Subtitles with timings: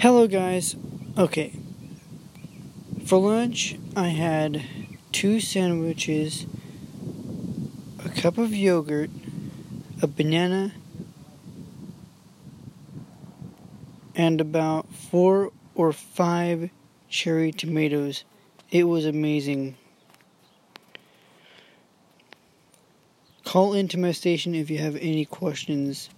[0.00, 0.76] Hello, guys.
[1.18, 1.58] Okay.
[3.04, 4.62] For lunch, I had
[5.10, 6.46] two sandwiches,
[8.04, 9.10] a cup of yogurt,
[10.00, 10.72] a banana,
[14.14, 16.70] and about four or five
[17.08, 18.22] cherry tomatoes.
[18.70, 19.76] It was amazing.
[23.44, 26.08] Call into my station if you have any questions.